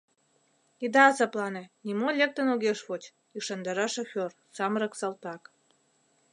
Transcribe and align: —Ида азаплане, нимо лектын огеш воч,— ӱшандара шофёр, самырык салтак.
—Ида 0.85 1.03
азаплане, 1.09 1.63
нимо 1.85 2.07
лектын 2.19 2.47
огеш 2.53 2.79
воч,— 2.87 3.03
ӱшандара 3.37 3.87
шофёр, 3.93 4.31
самырык 4.55 4.93
салтак. 4.99 5.41